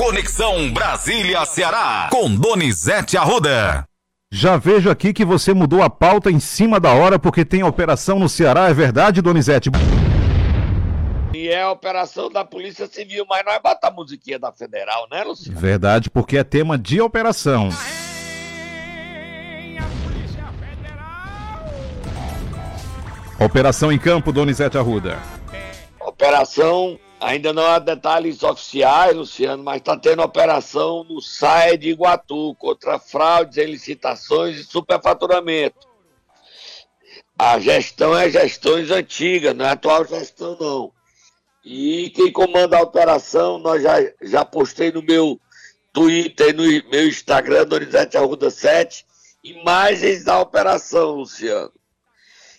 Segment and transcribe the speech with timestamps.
[0.00, 3.84] Conexão Brasília-Ceará, com Donizete Arruda.
[4.32, 8.18] Já vejo aqui que você mudou a pauta em cima da hora porque tem operação
[8.18, 9.70] no Ceará, é verdade, Donizete?
[11.34, 15.22] E é a operação da Polícia Civil, mas nós bota a musiquinha da Federal, né,
[15.22, 15.60] Luciano?
[15.60, 17.68] Verdade, porque é tema de operação.
[23.38, 25.18] Operação em campo, Donizete Arruda.
[26.00, 32.54] Operação, ainda não há detalhes oficiais, Luciano, mas está tendo operação no SAE de Iguatu
[32.56, 35.88] contra fraudes em licitações e superfaturamento.
[37.38, 40.92] A gestão é gestões antigas, não é atual gestão não.
[41.64, 45.38] E quem comanda a operação, nós já, já postei no meu
[45.92, 49.04] Twitter e no meu Instagram, Donizete Arruda 7,
[49.44, 51.72] imagens da operação, Luciano.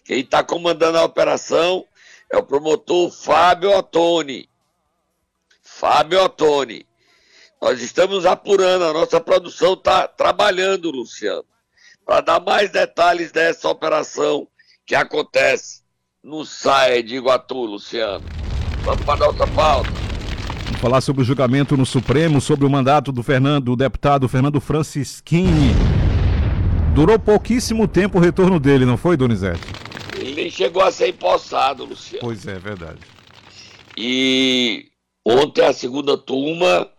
[0.03, 1.85] Quem está comandando a operação
[2.29, 4.50] é o promotor Fábio Ottoni.
[5.81, 6.85] Fábio Ottoni.
[7.59, 11.43] Nós estamos apurando, a nossa produção está trabalhando, Luciano,
[12.05, 14.47] para dar mais detalhes dessa operação
[14.85, 15.81] que acontece
[16.23, 18.23] no SAE de Iguatu, Luciano.
[18.83, 19.89] Vamos para a nossa pauta.
[20.65, 24.61] Vamos falar sobre o julgamento no Supremo, sobre o mandato do Fernando, do deputado Fernando
[24.61, 25.73] Francischini.
[26.93, 29.63] Durou pouquíssimo tempo o retorno dele, não foi, Donizete?
[30.15, 32.21] Ele nem chegou a ser empossado, Luciano.
[32.21, 32.99] Pois é, verdade.
[33.97, 34.90] E
[35.25, 36.91] ontem a segunda turma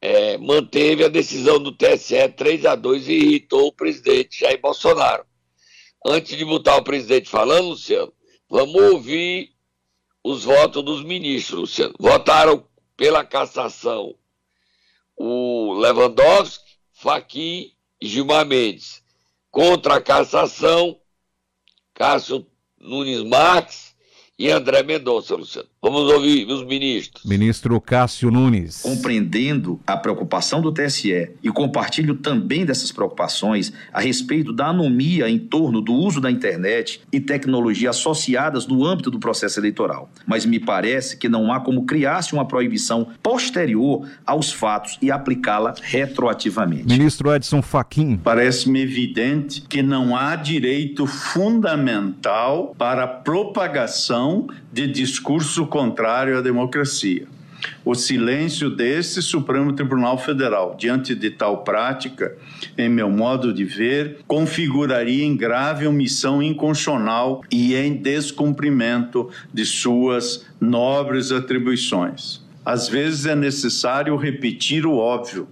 [0.00, 5.24] é, manteve a decisão do TSE 3 a 2 e irritou o presidente Jair Bolsonaro.
[6.04, 8.12] Antes de botar o presidente falando, Luciano,
[8.50, 9.52] vamos ouvir
[10.24, 11.94] os votos dos ministros, Luciano.
[11.98, 14.16] Votaram pela cassação
[15.16, 19.02] o Lewandowski, Fachin e Gilmar Mendes.
[19.50, 20.98] Contra a cassação,
[21.94, 22.46] Cássio
[22.78, 23.94] Nunes Marques
[24.36, 25.71] e André Mendonça, Luciano.
[25.84, 27.24] Vamos ouvir os ministros.
[27.24, 28.82] Ministro Cássio Nunes.
[28.82, 35.40] Compreendendo a preocupação do TSE e compartilho também dessas preocupações a respeito da anomia em
[35.40, 40.08] torno do uso da internet e tecnologia associadas no âmbito do processo eleitoral.
[40.24, 45.74] Mas me parece que não há como criar-se uma proibição posterior aos fatos e aplicá-la
[45.82, 46.96] retroativamente.
[46.96, 48.18] Ministro Edson Fachin.
[48.18, 57.26] Parece-me evidente que não há direito fundamental para a propagação de discurso contrário à democracia.
[57.82, 62.36] O silêncio desse Supremo Tribunal Federal diante de tal prática,
[62.76, 70.44] em meu modo de ver, configuraria em grave omissão inconstitucional e em descumprimento de suas
[70.60, 72.42] nobres atribuições.
[72.64, 75.48] Às vezes é necessário repetir o óbvio.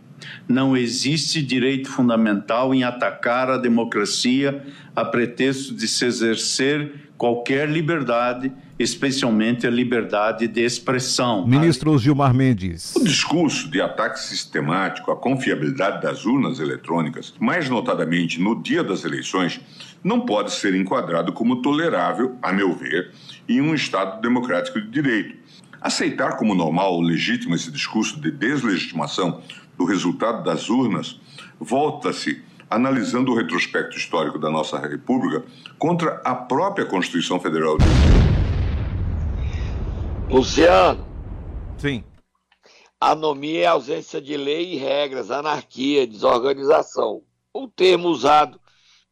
[0.47, 4.63] Não existe direito fundamental em atacar a democracia
[4.95, 11.47] a pretexto de se exercer qualquer liberdade, especialmente a liberdade de expressão.
[11.47, 12.97] Ministro Gilmar Mendes.
[12.97, 19.05] O discurso de ataque sistemático à confiabilidade das urnas eletrônicas, mais notadamente no dia das
[19.05, 19.61] eleições,
[20.03, 23.11] não pode ser enquadrado como tolerável, a meu ver,
[23.47, 25.37] em um Estado democrático de direito.
[25.79, 29.43] Aceitar como normal ou legítimo esse discurso de deslegitimação
[29.77, 31.21] do resultado das urnas
[31.61, 35.45] volta-se analisando o retrospecto histórico da nossa República
[35.79, 37.77] contra a própria Constituição Federal.
[40.31, 41.05] Luciano.
[41.77, 42.05] Sim.
[43.01, 47.23] Anomia é ausência de lei e regras, anarquia, desorganização.
[47.53, 48.61] O termo usado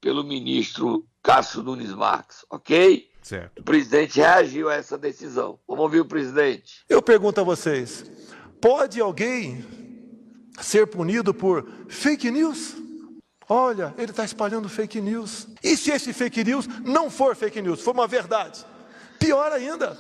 [0.01, 3.11] pelo ministro Cássio Nunes Marques, ok?
[3.21, 3.59] Certo.
[3.59, 5.59] O presidente reagiu a essa decisão.
[5.67, 6.85] Vamos ouvir o presidente.
[6.89, 8.09] Eu pergunto a vocês:
[8.61, 9.65] pode alguém
[10.61, 12.77] ser punido por fake news?
[13.49, 15.49] Olha, ele está espalhando fake news.
[15.65, 18.65] E se esse fake news não for fake news, for uma verdade?
[19.19, 19.97] Pior ainda.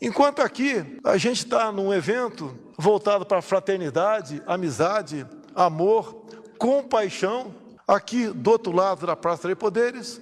[0.00, 6.24] Enquanto aqui a gente está num evento voltado para fraternidade, amizade, amor,
[6.58, 7.54] compaixão,
[7.86, 10.20] aqui do outro lado da Praça de Poderes,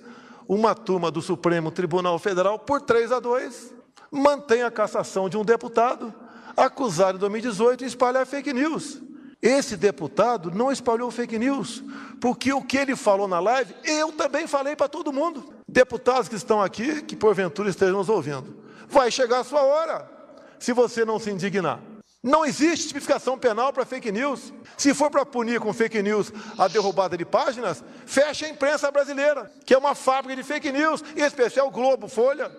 [0.49, 3.75] uma turma do Supremo Tribunal Federal, por 3 a 2,
[4.11, 6.13] mantém a cassação de um deputado
[6.57, 9.01] acusado em 2018 de espalhar fake news.
[9.41, 11.85] Esse deputado não espalhou fake news,
[12.21, 15.58] porque o que ele falou na live, eu também falei para todo mundo.
[15.71, 18.57] Deputados que estão aqui, que porventura estejam nos ouvindo,
[18.89, 20.11] vai chegar a sua hora,
[20.59, 21.79] se você não se indignar.
[22.23, 24.53] Não existe tipificação penal para fake news.
[24.79, 29.53] Se for para punir com fake news a derrubada de páginas, feche a imprensa brasileira,
[29.67, 32.51] que é uma fábrica de fake news, em especial Globo, Folha.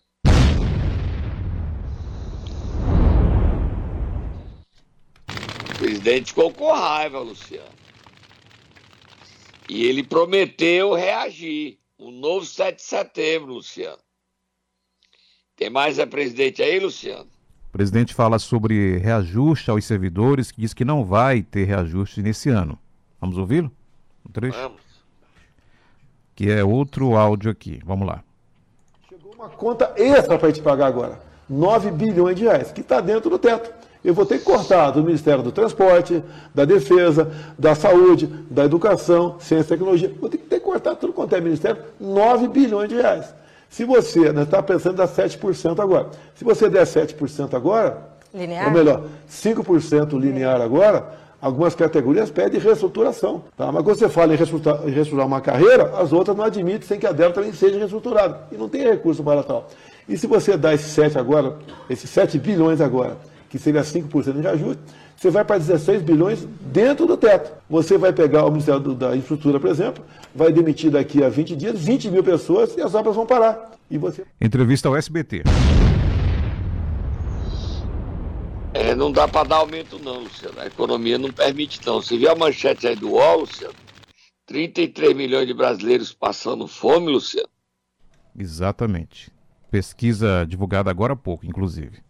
[5.27, 7.79] O presidente ficou com raiva, Luciano.
[9.67, 11.79] E ele prometeu reagir.
[11.99, 13.99] Um novo 7 de setembro, Luciano.
[15.57, 17.27] Tem mais é presidente aí, Luciano?
[17.67, 22.49] O presidente fala sobre reajuste aos servidores, que diz que não vai ter reajuste nesse
[22.49, 22.79] ano.
[23.19, 23.69] Vamos ouvi-lo?
[24.25, 24.57] Um trecho?
[24.57, 24.81] Vamos.
[26.33, 27.81] Que é outro áudio aqui.
[27.83, 28.23] Vamos lá.
[29.09, 31.21] Chegou uma conta extra para a gente pagar agora.
[31.49, 33.73] 9 bilhões de reais, que está dentro do teto.
[34.03, 36.23] Eu vou ter que cortar do Ministério do Transporte,
[36.55, 40.13] da Defesa, da Saúde, da Educação, Ciência e Tecnologia.
[40.19, 43.33] Vou ter que, ter que cortar tudo quanto é Ministério, 9 bilhões de reais.
[43.69, 46.07] Se você está né, tá pensando em dar 7% agora.
[46.33, 48.67] Se você der 7% agora, linear?
[48.67, 53.43] ou melhor, 5% linear agora, algumas categorias pedem reestruturação.
[53.57, 53.69] Tá?
[53.69, 56.97] Mas quando você fala em reestruturar, em reestruturar uma carreira, as outras não admitem sem
[56.97, 58.47] que a dela também seja reestruturada.
[58.49, 59.67] E não tem recurso para tal.
[60.07, 61.57] E se você dá esses 7 agora,
[61.89, 63.17] esses 7 bilhões agora,
[63.49, 64.81] que seria 5% de reajuste,
[65.17, 67.51] você vai para 16 bilhões dentro do teto.
[67.69, 71.79] Você vai pegar o Ministério da Infraestrutura, por exemplo, vai demitir daqui a 20 dias
[71.79, 73.71] 20 mil pessoas e as obras vão parar.
[73.91, 74.23] E você...
[74.39, 75.43] Entrevista ao SBT.
[78.73, 80.59] É, não dá para dar aumento não, Luciano.
[80.59, 82.01] A economia não permite não.
[82.01, 83.73] Você viu a manchete aí do UOL, Luciano?
[84.45, 87.49] 33 milhões de brasileiros passando fome, Luciano.
[88.37, 89.31] Exatamente.
[89.69, 92.01] Pesquisa divulgada agora há pouco, inclusive.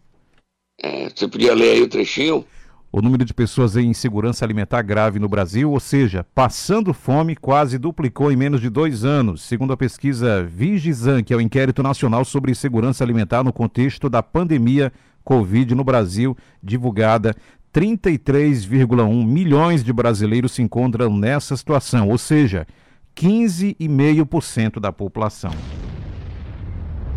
[0.82, 2.44] É, você podia ler aí o trechinho?
[2.92, 7.78] O número de pessoas em insegurança alimentar grave no Brasil, ou seja, passando fome, quase
[7.78, 12.24] duplicou em menos de dois anos, segundo a pesquisa Vigizan, que é o inquérito nacional
[12.24, 14.92] sobre segurança alimentar no contexto da pandemia
[15.22, 17.32] Covid no Brasil, divulgada.
[17.72, 22.66] 33,1 milhões de brasileiros se encontram nessa situação, ou seja,
[23.14, 25.52] 15,5% da população.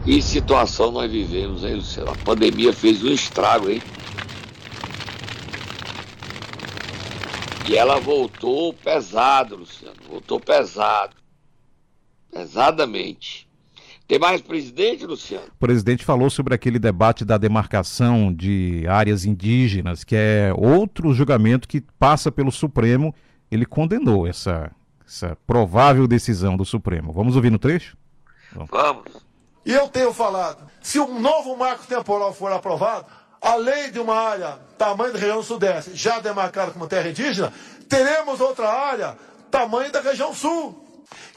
[0.04, 2.12] Que situação nós vivemos, hein, Luciano?
[2.12, 3.82] A pandemia fez um estrago, hein?
[7.70, 9.96] E ela voltou pesado, Luciano.
[10.10, 11.16] Voltou pesado.
[12.30, 13.48] Pesadamente.
[14.06, 15.48] Tem mais presidente, Luciano?
[15.48, 21.66] O presidente falou sobre aquele debate da demarcação de áreas indígenas, que é outro julgamento
[21.66, 23.16] que passa pelo Supremo.
[23.50, 24.70] Ele condenou essa,
[25.08, 27.14] essa provável decisão do Supremo.
[27.14, 27.96] Vamos ouvir no trecho?
[28.54, 28.70] Vamos.
[28.70, 29.33] Vamos.
[29.66, 33.06] E eu tenho falado, se um novo marco temporal for aprovado,
[33.42, 37.54] além de uma área tamanho da região sudeste, já demarcada como terra indígena,
[37.90, 39.18] teremos outra área
[39.50, 40.80] tamanho da região sul.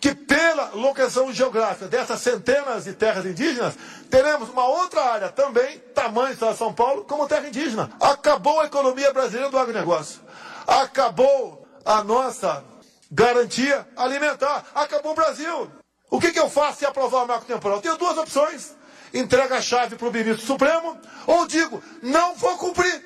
[0.01, 3.75] Que pela locação geográfica dessas centenas de terras indígenas,
[4.11, 7.91] teremos uma outra área também, tamanho de São Paulo, como terra indígena.
[8.01, 10.21] Acabou a economia brasileira do agronegócio.
[10.67, 12.65] Acabou a nossa
[13.11, 14.65] garantia alimentar.
[14.75, 15.71] Acabou o Brasil.
[16.11, 17.79] O que, que eu faço se aprovar o marco temporal?
[17.79, 18.75] Eu tenho duas opções.
[19.13, 23.05] Entrega a chave para o ministro Supremo ou digo, não vou cumprir.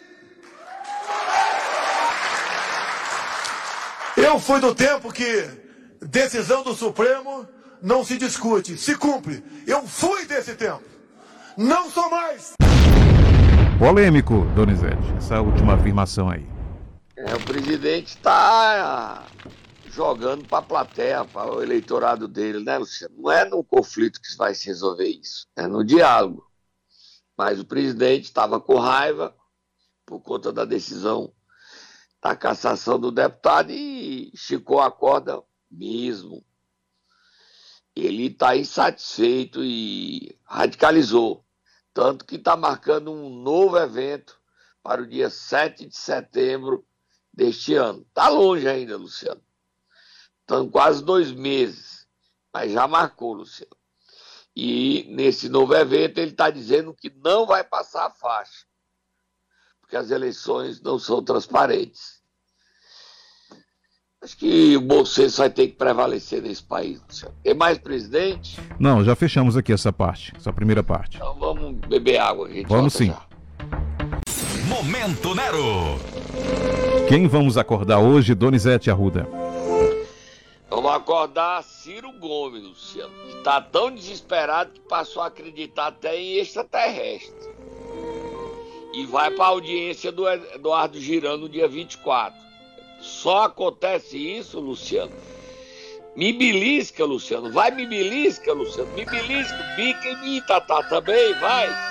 [4.16, 5.48] Eu fui do tempo que
[6.00, 7.48] decisão do Supremo
[7.80, 9.42] não se discute, se cumpre.
[9.66, 10.82] Eu fui desse tempo.
[11.56, 12.52] Não sou mais.
[13.78, 16.46] Polêmico, Donizete, essa última afirmação aí.
[17.16, 19.22] É, o presidente está
[19.90, 23.14] jogando para a plateia, para o eleitorado dele, né, Luciano?
[23.18, 26.48] Não é no conflito que vai se resolver isso, é no diálogo.
[27.36, 29.34] Mas o presidente estava com raiva
[30.06, 31.32] por conta da decisão
[32.20, 36.44] da cassação do deputado e esticou a corda mesmo.
[37.96, 41.44] Ele está insatisfeito e radicalizou.
[41.92, 44.38] Tanto que está marcando um novo evento
[44.82, 46.86] para o dia 7 de setembro
[47.32, 48.06] deste ano.
[48.08, 49.42] Está longe ainda, Luciano.
[50.50, 52.08] Estão quase dois meses,
[52.52, 53.70] mas já marcou, Luciano.
[54.56, 58.66] E nesse novo evento ele está dizendo que não vai passar a faixa,
[59.80, 62.18] porque as eleições não são transparentes.
[64.20, 67.36] Acho que o bom senso vai ter que prevalecer nesse país, Luciano.
[67.44, 68.58] Tem mais presidente?
[68.76, 71.16] Não, já fechamos aqui essa parte, essa primeira parte.
[71.16, 72.66] Então vamos beber água, gente.
[72.66, 73.06] Vamos sim.
[73.06, 73.24] Já.
[74.66, 76.00] Momento Nero.
[77.08, 79.28] Quem vamos acordar hoje, Donizete Arruda?
[80.70, 87.50] Vamos acordar Ciro Gomes, Luciano, está tão desesperado que passou a acreditar até em extraterrestre.
[88.94, 92.38] E vai para a audiência do Eduardo Girão no dia 24.
[93.00, 95.12] Só acontece isso, Luciano.
[96.14, 97.52] Me belisca, Luciano.
[97.52, 98.92] Vai, me belisca, Luciano.
[98.92, 101.89] Me belisca, bica em mim, Tatá, também, vai.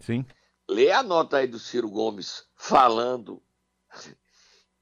[0.00, 0.24] Sim.
[0.68, 3.42] Lê a nota aí do Ciro Gomes falando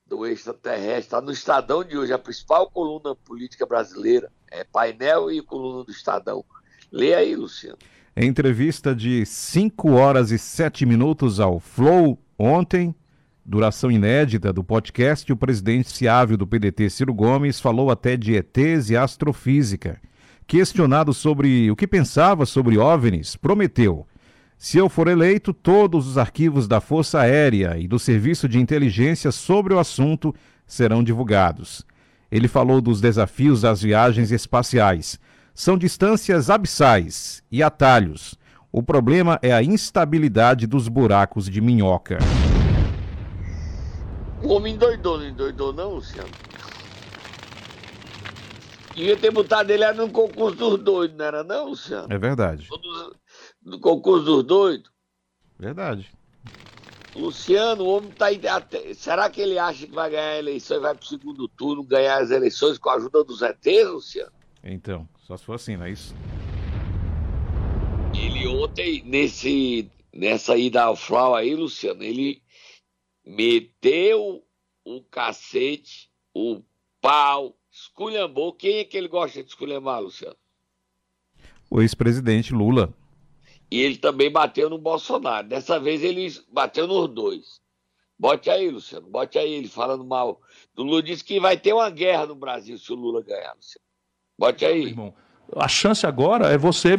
[0.06, 1.00] do extraterrestre.
[1.00, 4.30] Está no Estadão de hoje, a principal coluna política brasileira.
[4.50, 6.44] É painel e coluna do Estadão.
[6.92, 7.78] Lê aí, Luciano.
[8.16, 12.94] Em entrevista de 5 horas e 7 minutos ao Flow ontem,
[13.44, 18.90] duração inédita do podcast, o presidente Ciávio do PDT, Ciro Gomes, falou até de ETs
[18.90, 20.00] e astrofísica.
[20.46, 24.04] Questionado sobre o que pensava sobre OVNIs, prometeu:
[24.62, 29.32] se eu for eleito, todos os arquivos da Força Aérea e do Serviço de Inteligência
[29.32, 30.34] sobre o assunto
[30.66, 31.82] serão divulgados.
[32.30, 35.18] Ele falou dos desafios das viagens espaciais.
[35.54, 38.34] São distâncias abissais e atalhos.
[38.70, 42.18] O problema é a instabilidade dos buracos de minhoca.
[44.42, 46.28] O homem endoidou, não endoidou não, Luciano?
[48.94, 52.08] Ia ter botado ele no concurso dos doidos, não era não, Luciano?
[52.10, 52.68] É verdade.
[53.62, 54.90] No concurso dos doidos?
[55.58, 56.10] Verdade.
[57.14, 58.40] Luciano, o homem tá aí.
[58.46, 61.82] Até, será que ele acha que vai ganhar a eleição e vai pro segundo turno
[61.82, 64.32] ganhar as eleições com a ajuda dos ETs, Luciano?
[64.62, 66.14] Então, só se for assim, não é isso?
[68.14, 72.42] Ele ontem, nesse, nessa ida ao Flau aí, Luciano, ele
[73.24, 74.44] meteu
[74.84, 76.62] o cacete, o
[77.00, 78.52] pau, esculhambou.
[78.52, 80.36] Quem é que ele gosta de esculhambar, Luciano?
[81.70, 82.92] O ex-presidente Lula.
[83.70, 85.46] E ele também bateu no Bolsonaro.
[85.46, 87.60] Dessa vez ele bateu nos dois.
[88.18, 90.40] Bote aí, Luciano, bote aí ele falando mal.
[90.76, 93.84] O Lula disse que vai ter uma guerra no Brasil se o Lula ganhar, Luciano.
[94.38, 94.88] Bote aí.
[94.88, 95.14] Irmão,
[95.56, 96.98] a chance agora é você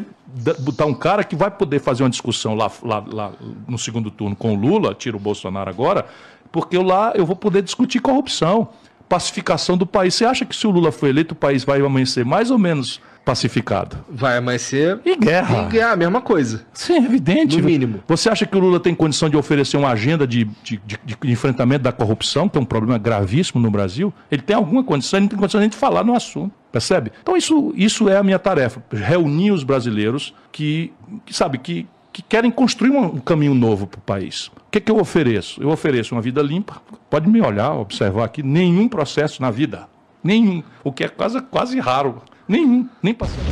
[0.59, 3.33] botar um cara que vai poder fazer uma discussão lá, lá, lá
[3.67, 6.07] no segundo turno com o Lula, tira o Bolsonaro agora,
[6.51, 8.69] porque lá eu vou poder discutir corrupção,
[9.07, 10.15] pacificação do país.
[10.15, 12.99] Você acha que se o Lula for eleito, o país vai amanhecer mais ou menos
[13.23, 13.97] pacificado.
[14.09, 14.99] Vai amanhecer.
[15.05, 15.63] E guerra.
[15.63, 16.65] E guerra, a mesma coisa.
[16.73, 17.57] Sim, é evidente.
[17.57, 18.03] No mínimo.
[18.07, 21.31] Você acha que o Lula tem condição de oferecer uma agenda de, de, de, de
[21.31, 24.13] enfrentamento da corrupção, que é um problema gravíssimo no Brasil?
[24.29, 26.53] Ele tem alguma condição, ele não tem condição nem de falar no assunto.
[26.71, 27.11] Percebe?
[27.21, 28.81] Então, isso, isso é a minha tarefa.
[28.91, 30.93] Reunir os brasileiros que,
[31.25, 34.47] que sabe, que, que querem construir um, um caminho novo para o país.
[34.47, 35.61] O que, que eu ofereço?
[35.61, 36.81] Eu ofereço uma vida limpa.
[37.09, 39.87] Pode me olhar, observar aqui, nenhum processo na vida.
[40.23, 40.63] Nenhum.
[40.83, 42.21] O que é quase, quase raro.
[42.51, 43.45] Nenhum, nem passando.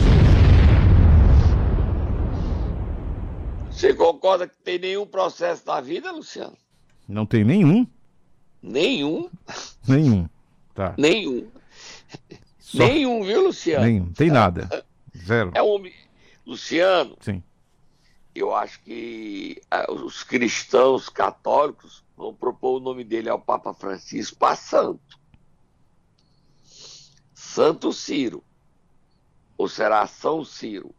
[3.72, 6.58] Você concorda que tem nenhum processo na vida, Luciano?
[7.08, 7.88] Não tem nenhum?
[8.62, 9.30] Nenhum.
[9.88, 10.28] Nenhum.
[10.76, 10.96] Tá.
[10.98, 11.48] Nenhum.
[12.60, 12.80] Só...
[12.80, 13.86] Nenhum, viu, Luciano?
[13.86, 14.86] Nenhum, tem nada.
[15.16, 15.54] Zero.
[15.56, 15.82] É um...
[16.46, 17.16] Luciano.
[17.22, 17.42] Sim.
[18.36, 24.38] Eu acho que ah, os cristãos católicos vão propor o nome dele ao Papa Francisco
[24.38, 25.18] para santo.
[27.34, 28.44] Santo Ciro.
[29.60, 30.96] Ou será São Ciro?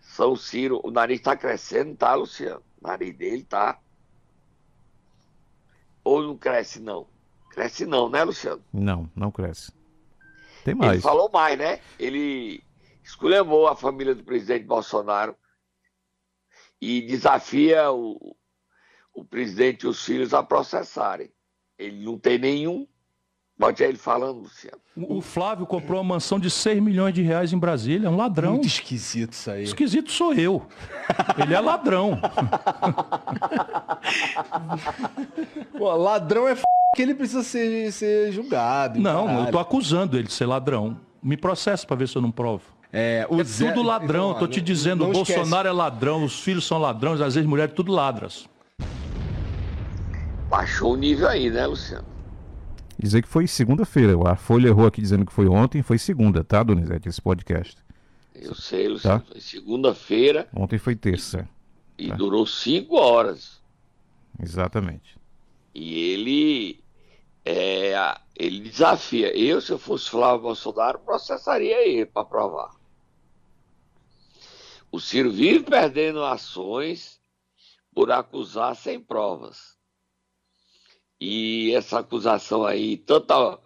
[0.00, 2.64] São Ciro, o nariz está crescendo, tá, Luciano?
[2.82, 3.78] O nariz dele tá.
[6.02, 7.06] Ou não cresce, não?
[7.50, 8.60] Cresce não, né, Luciano?
[8.72, 9.72] Não, não cresce.
[10.64, 10.94] Tem mais.
[10.94, 11.80] Ele falou mais, né?
[11.96, 12.60] Ele
[13.04, 15.36] esculhambou a família do presidente Bolsonaro
[16.80, 18.36] e desafia o,
[19.14, 21.32] o presidente e os filhos a processarem.
[21.78, 22.84] Ele não tem nenhum
[23.58, 24.78] Bote ele falando, Luciano.
[24.96, 28.52] O Flávio comprou uma mansão de 6 milhões de reais em Brasília, é um ladrão.
[28.52, 29.64] Muito esquisito isso aí.
[29.64, 30.64] Esquisito sou eu.
[31.36, 32.20] Ele é ladrão.
[35.76, 36.62] Pô, ladrão é f...
[36.94, 39.00] que ele precisa ser, ser julgado.
[39.00, 39.46] Não, caralho.
[39.46, 40.96] eu tô acusando ele de ser ladrão.
[41.20, 42.62] Me processa para ver se eu não provo.
[42.92, 43.72] É, é Zé...
[43.72, 45.66] tudo ladrão, então, tô te dizendo, o Bolsonaro esquece.
[45.66, 48.48] é ladrão, os filhos são ladrões, as ex-mulheres tudo ladras.
[50.48, 52.17] Baixou o nível aí, né, Luciano?
[52.98, 54.14] Dizer que foi segunda-feira.
[54.26, 57.76] A Folha errou aqui dizendo que foi ontem, foi segunda, tá, Donizete, esse podcast.
[58.34, 59.20] Eu sei, Luciano.
[59.20, 59.26] Tá?
[59.26, 60.48] Foi segunda-feira.
[60.54, 61.48] Ontem foi terça.
[61.96, 62.14] E, tá?
[62.14, 63.60] e durou cinco horas.
[64.40, 65.16] Exatamente.
[65.74, 66.80] E ele
[67.44, 67.94] é,
[68.36, 69.34] ele desafia.
[69.34, 72.76] Eu, se eu fosse Flávio Bolsonaro, processaria ele para provar.
[74.92, 77.18] O Ciro vive perdendo ações
[77.94, 79.77] por acusar sem provas.
[81.20, 83.60] E essa acusação aí, tanto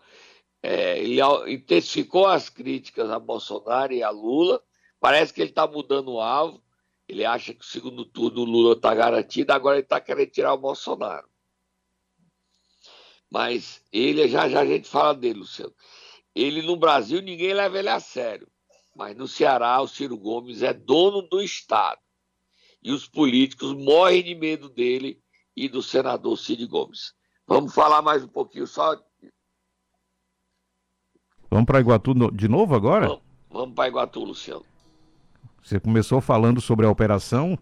[0.63, 4.63] é, ele intensificou as críticas a Bolsonaro e a Lula.
[5.01, 6.63] Parece que ele está mudando o alvo.
[7.09, 10.55] Ele acha que o segundo turno o Lula está garantido, agora ele está querendo tirar
[10.55, 11.29] o Bolsonaro.
[13.31, 15.75] Mas ele, já já a gente fala dele, Luciano.
[16.35, 18.47] Ele no Brasil, ninguém leva ele a sério.
[18.95, 22.01] Mas no Ceará, o Ciro Gomes é dono do Estado.
[22.83, 25.21] E os políticos morrem de medo dele
[25.57, 27.15] e do senador Cid Gomes.
[27.53, 28.97] Vamos falar mais um pouquinho só.
[31.51, 33.09] Vamos para Iguatu de novo agora?
[33.09, 34.65] Vamos, vamos para Iguatu, Luciano.
[35.63, 37.59] Você começou falando sobre a operação?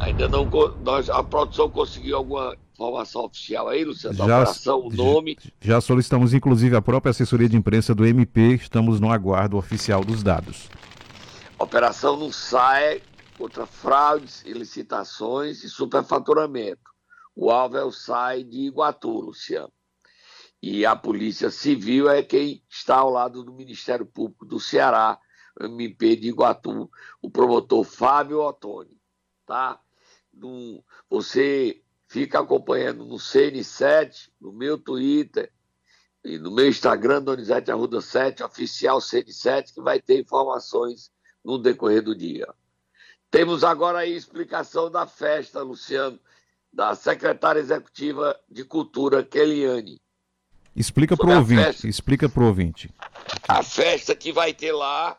[0.00, 0.48] Ainda não.
[0.82, 4.16] Nós, a produção conseguiu alguma informação oficial aí, Luciano?
[4.16, 5.36] Da já, operação, o nome.
[5.60, 8.54] Já solicitamos, inclusive, a própria assessoria de imprensa do MP.
[8.54, 10.70] Estamos no aguardo oficial dos dados.
[11.58, 13.02] Operação não sai
[13.36, 16.95] contra fraudes, ilicitações e superfaturamento.
[17.36, 19.72] O alvo é SAI de Iguatu, Luciano.
[20.62, 25.20] E a Polícia Civil é quem está ao lado do Ministério Público do Ceará,
[25.60, 26.90] MP de Iguatu,
[27.20, 28.98] o promotor Fábio Ottoni.
[29.44, 29.78] Tá?
[30.32, 35.52] No, você fica acompanhando no CN7, no meu Twitter
[36.24, 41.12] e no meu Instagram, Donizete Arruda 7, oficial CN7, que vai ter informações
[41.44, 42.48] no decorrer do dia.
[43.30, 46.18] Temos agora aí explicação da festa, Luciano,
[46.76, 49.98] da secretária executiva de Cultura, Keliane.
[50.76, 52.90] Explica para o ouvinte, festa, explica para o ouvinte.
[53.48, 55.18] A festa que vai ter lá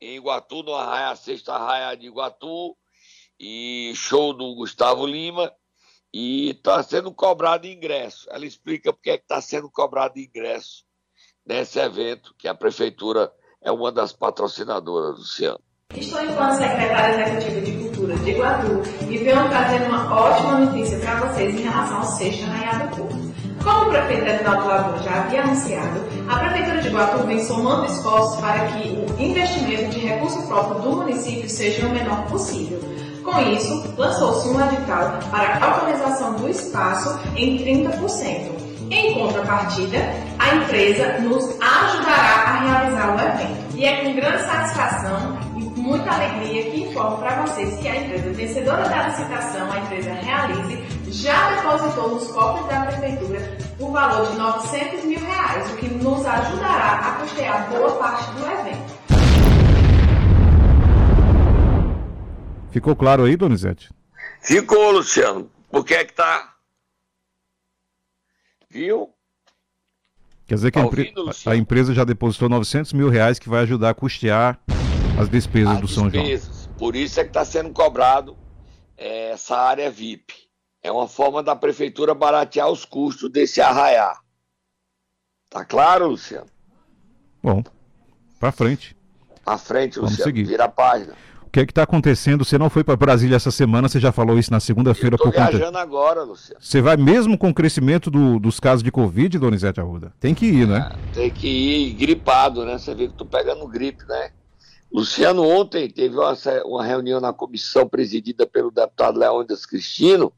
[0.00, 2.74] em Iguatu, no Arraia, Sexta Arraia de Iguatu,
[3.38, 5.52] e show do Gustavo Lima,
[6.14, 8.26] e está sendo cobrado ingresso.
[8.30, 10.86] Ela explica porque é que está sendo cobrado ingresso
[11.44, 15.60] nesse evento, que a prefeitura é uma das patrocinadoras, Luciano.
[15.94, 17.79] Estou enquanto secretária executiva de
[18.18, 22.96] De Iguatu e venho trazer uma ótima notícia para vocês em relação ao sexto arraiado
[22.96, 23.30] curso.
[23.62, 28.40] Como o prefeito Edinaldo Lagoa já havia anunciado, a Prefeitura de Iguatu vem somando esforços
[28.40, 32.80] para que o investimento de recurso próprio do município seja o menor possível.
[33.22, 38.70] Com isso, lançou-se um edital para a autorização do espaço em 30%.
[38.90, 39.98] Em contrapartida,
[40.38, 43.76] a empresa nos ajudará a realizar o evento.
[43.76, 45.38] E é com grande satisfação
[45.90, 51.10] muita alegria que informo para vocês que a empresa vencedora da licitação, a empresa Realize,
[51.10, 56.24] já depositou nos cofres da prefeitura o valor de 900 mil reais, o que nos
[56.24, 59.00] ajudará a custear boa parte do evento.
[62.70, 63.92] Ficou claro aí, Donizete?
[64.40, 65.50] Ficou, Luciano.
[65.72, 66.54] Por que é que tá?
[68.70, 69.10] Viu?
[70.46, 73.62] Quer dizer que tá a, ouvindo, a, empresa já depositou 900 mil reais que vai
[73.62, 74.60] ajudar a custear
[75.22, 76.64] as despesas as do São despesas.
[76.64, 76.76] João.
[76.76, 78.36] Por isso é que está sendo cobrado
[78.96, 80.34] é, essa área VIP.
[80.82, 84.20] É uma forma da prefeitura baratear os custos desse arraiar.
[85.50, 86.46] Tá claro, Luciano?
[87.42, 87.62] Bom,
[88.38, 88.96] para frente.
[89.44, 90.16] Para frente, Luciano.
[90.16, 90.44] Vamos seguir.
[90.44, 91.14] Vira a página.
[91.46, 92.44] O que é que está acontecendo?
[92.44, 95.50] Você não foi para Brasília essa semana, você já falou isso na segunda-feira por conta.
[95.50, 96.62] viajando agora, Luciano.
[96.62, 100.12] Você vai mesmo com o crescimento do, dos casos de Covid, Donizete Arruda?
[100.20, 100.92] Tem que ir, né?
[100.92, 102.78] É, tem que ir gripado, né?
[102.78, 104.30] Você vê que tô pegando gripe, né?
[104.92, 110.32] Luciano, ontem teve uma, reunião na comissão presidida pelo deputado Leônidas Cristino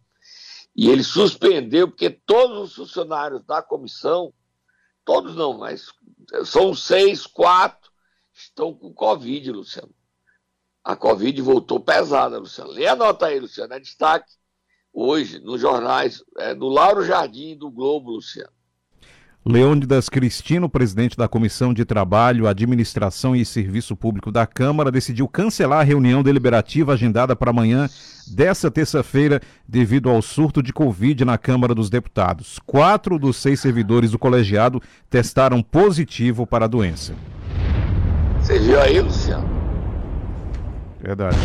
[0.77, 4.33] e ele suspendeu porque todos os funcionários da comissão,
[5.05, 5.87] todos não, mas
[6.45, 7.91] são seis, quatro,
[8.33, 9.95] estão com Covid, Luciano
[10.85, 12.71] a Covid voltou pesada, Luciano.
[12.71, 13.73] Lê a nota aí, Luciano.
[13.75, 14.33] É destaque
[14.93, 18.53] hoje nos jornais, é, no Lauro Jardim do Globo, Luciano.
[19.45, 25.81] Leônidas Cristino, presidente da Comissão de Trabalho, Administração e Serviço Público da Câmara, decidiu cancelar
[25.81, 27.91] a reunião deliberativa agendada para amanhã
[28.29, 32.61] dessa terça-feira devido ao surto de Covid na Câmara dos Deputados.
[32.65, 37.13] Quatro dos seis servidores do colegiado testaram positivo para a doença.
[38.41, 39.49] Você viu aí, Luciano?
[41.01, 41.37] Verdade.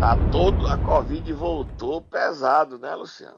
[0.00, 3.36] Tá todo, a Covid voltou pesado, né, Luciano?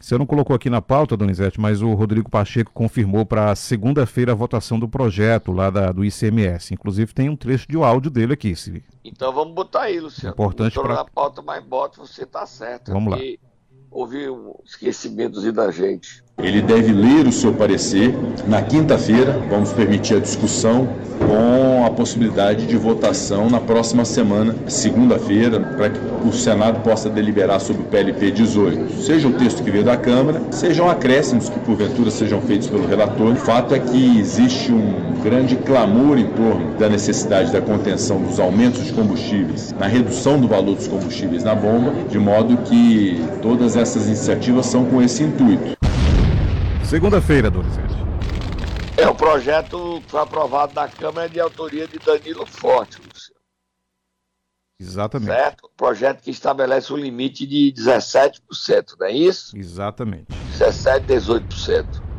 [0.00, 4.34] Você não colocou aqui na pauta, Donizete, mas o Rodrigo Pacheco confirmou para segunda-feira a
[4.34, 6.72] votação do projeto lá da, do ICMS.
[6.72, 8.56] Inclusive tem um trecho de áudio dele aqui.
[8.56, 8.82] Se...
[9.04, 10.32] Então vamos botar aí, Luciano.
[10.32, 10.94] Importante para.
[10.94, 12.90] na pauta, mas bota, você tá certo.
[12.90, 13.18] Vamos lá.
[13.92, 16.22] Houve um esquecimento da gente.
[16.38, 18.14] Ele deve ler o seu parecer
[18.46, 19.32] na quinta-feira.
[19.50, 25.98] Vamos permitir a discussão com a possibilidade de votação na próxima semana, segunda-feira, para que
[26.24, 29.02] o Senado possa deliberar sobre o PLP 18.
[29.02, 33.32] Seja o texto que veio da Câmara, sejam acréscimos que porventura sejam feitos pelo relator.
[33.32, 38.40] O fato é que existe um grande clamor em torno da necessidade da contenção dos
[38.40, 43.76] aumentos de combustíveis, na redução do valor dos combustíveis na bomba, de modo que todas
[43.76, 45.76] essas iniciativas são com esse intuito.
[46.84, 47.94] Segunda-feira, Donizete.
[48.96, 53.40] É, o projeto foi aprovado na Câmara de autoria de Danilo Forte, Luciano.
[54.80, 55.30] Exatamente.
[55.30, 55.66] Certo?
[55.66, 59.56] O projeto que estabelece o um limite de 17%, não é isso?
[59.56, 60.26] Exatamente.
[60.58, 62.09] 17%, 18%.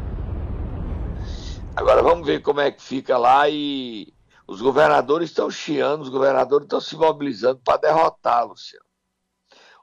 [1.75, 4.13] Agora vamos ver como é que fica lá e
[4.45, 8.85] os governadores estão chiando, os governadores estão se mobilizando para derrotar, Luciano.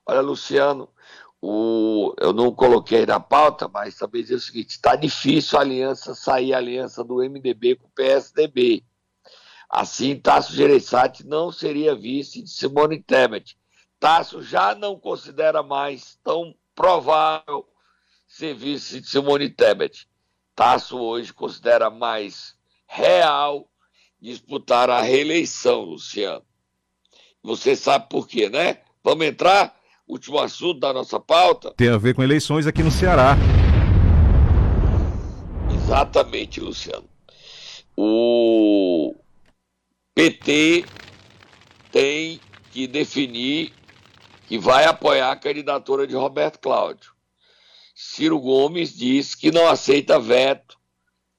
[0.07, 0.89] Olha, Luciano,
[1.41, 6.15] o, eu não coloquei na pauta, mas também dizer o seguinte: está difícil a aliança
[6.15, 8.85] sair a aliança do MDB com o PSDB.
[9.71, 13.59] Assim, Tasso Gereissati não seria vice de Simone Tebet.
[13.99, 17.67] Tasso já não considera mais tão provável
[18.27, 20.09] ser vice de Simone Tebet.
[20.59, 23.69] Tasso hoje considera mais real
[24.21, 26.43] disputar a reeleição, Luciano.
[27.45, 28.79] Você sabe por quê, né?
[29.05, 29.77] Vamos entrar?
[30.05, 31.73] Último assunto da nossa pauta.
[31.77, 33.37] Tem a ver com eleições aqui no Ceará.
[35.73, 37.09] Exatamente, Luciano.
[37.97, 39.15] O
[40.13, 40.85] PT
[41.93, 42.41] tem
[42.73, 43.73] que definir
[44.49, 47.13] que vai apoiar a candidatura de Roberto Cláudio.
[48.01, 50.79] Ciro Gomes diz que não aceita veto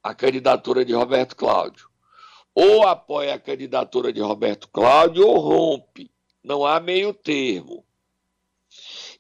[0.04, 1.90] à candidatura de Roberto Cláudio.
[2.54, 6.12] Ou apoia a candidatura de Roberto Cláudio ou rompe.
[6.44, 7.86] Não há meio termo.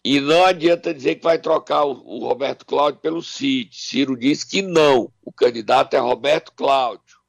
[0.03, 3.73] E não adianta dizer que vai trocar o, o Roberto Cláudio pelo Cid.
[3.73, 5.09] Ciro diz que não.
[5.23, 7.19] O candidato é Roberto Cláudio.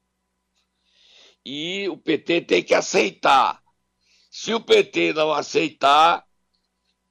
[1.45, 3.63] E o PT tem que aceitar.
[4.29, 6.27] Se o PT não aceitar,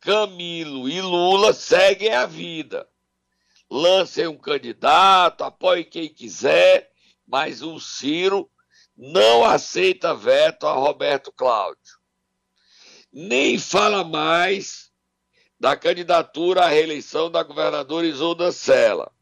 [0.01, 2.89] Camilo e Lula seguem a vida.
[3.71, 6.91] Lancem um candidato, apoiem quem quiser,
[7.27, 8.51] mas o Ciro
[8.97, 12.01] não aceita veto a Roberto Cláudio.
[13.13, 14.91] Nem fala mais
[15.59, 19.13] da candidatura à reeleição da governadora Isolda Sela.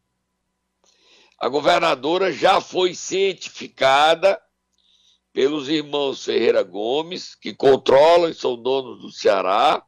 [1.39, 4.41] A governadora já foi cientificada
[5.33, 9.85] pelos irmãos Ferreira Gomes, que controlam e são donos do Ceará,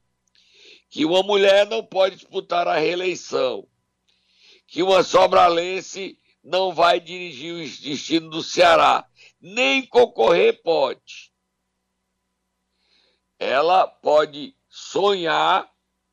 [0.90, 3.66] que uma mulher não pode disputar a reeleição,
[4.66, 9.09] que uma sobralense não vai dirigir o destino do Ceará,
[9.40, 11.31] nem concorrer pode.
[13.38, 15.70] Ela pode sonhar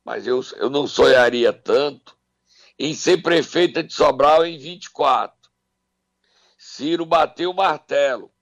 [0.08, 2.16] mas eu, eu não sonharia tanto
[2.78, 5.36] em ser prefeita de Sobral em 24.
[6.56, 8.32] Ciro bateu o martelo.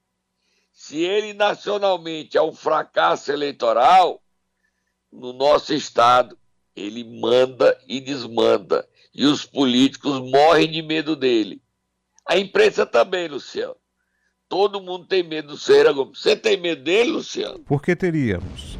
[0.72, 4.22] Se ele nacionalmente é um fracasso eleitoral,
[5.16, 6.36] no nosso estado,
[6.74, 8.86] ele manda e desmanda.
[9.14, 11.60] E os políticos morrem de medo dele.
[12.28, 13.76] A imprensa também, Luciano.
[14.48, 16.20] Todo mundo tem medo do Ferreira Gomes.
[16.20, 17.58] Você tem medo dele, Luciano?
[17.60, 18.76] Por que teríamos?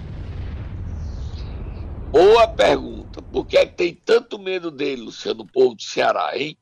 [2.10, 3.22] Boa pergunta.
[3.22, 6.56] Por que é que tem tanto medo dele, Luciano, o povo do Ceará, hein?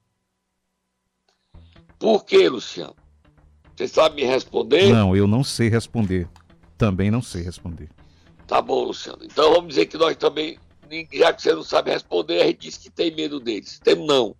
[1.98, 2.94] Por que, Luciano?
[3.74, 4.92] Você sabe me responder?
[4.92, 6.28] Não, eu não sei responder.
[6.78, 7.88] Também não sei responder.
[8.46, 9.24] Tá bom, Luciano.
[9.24, 10.58] Então vamos dizer que nós também,
[11.12, 13.78] já que você não sabe responder, a gente diz que tem medo deles.
[13.78, 14.36] Tem não.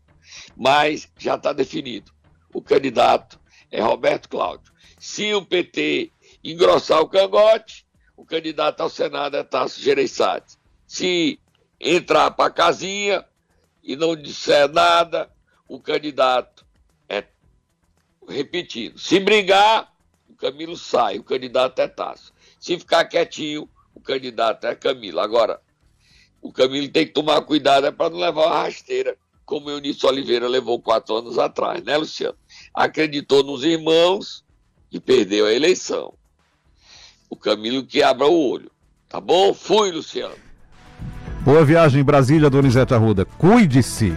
[0.57, 2.13] Mas já está definido.
[2.53, 3.41] O candidato
[3.71, 4.73] é Roberto Cláudio.
[4.99, 6.11] Se o PT
[6.43, 7.87] engrossar o cangote,
[8.17, 10.57] o candidato ao Senado é Tasso Gereissati.
[10.87, 11.41] Se
[11.81, 13.25] entrar para a casinha
[13.83, 15.31] e não disser nada,
[15.69, 16.65] o candidato
[17.09, 17.25] é
[18.29, 18.99] repetindo.
[18.99, 19.93] Se brigar,
[20.29, 22.33] o Camilo sai, o candidato é Tasso.
[22.61, 25.21] Se ficar quietinho, o candidato é Camilo.
[25.21, 25.61] Agora,
[26.43, 30.09] o Camilo tem que tomar cuidado é para não levar uma rasteira, como o Eunício
[30.09, 32.37] Oliveira levou quatro anos atrás, né, Luciano?
[32.75, 34.45] Acreditou nos irmãos
[34.91, 36.15] e perdeu a eleição.
[37.29, 38.71] O Camilo que abra o olho.
[39.09, 39.55] Tá bom?
[39.55, 40.35] Fui, Luciano.
[41.43, 43.25] Boa viagem em Brasília, Donizete Arruda.
[43.25, 44.13] Cuide-se.